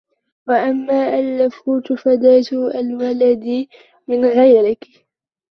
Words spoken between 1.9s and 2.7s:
فَذَاتُ